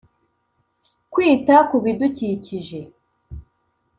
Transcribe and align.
kwita 1.11 1.55
kubidukikije 1.69 2.79